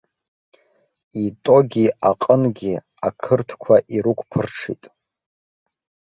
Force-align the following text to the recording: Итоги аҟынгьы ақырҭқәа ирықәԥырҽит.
Итоги 1.25 1.85
аҟынгьы 2.09 2.73
ақырҭқәа 3.07 3.75
ирықәԥырҽит. 3.95 4.83